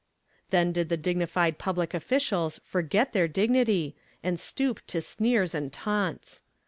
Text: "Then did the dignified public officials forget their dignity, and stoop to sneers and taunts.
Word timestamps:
"Then 0.49 0.71
did 0.71 0.89
the 0.89 0.97
dignified 0.97 1.59
public 1.59 1.93
officials 1.93 2.59
forget 2.63 3.13
their 3.13 3.27
dignity, 3.27 3.95
and 4.23 4.39
stoop 4.39 4.79
to 4.87 4.99
sneers 4.99 5.53
and 5.53 5.71
taunts. 5.71 6.41